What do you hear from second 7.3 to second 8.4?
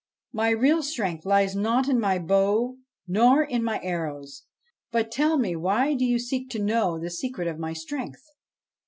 of my strength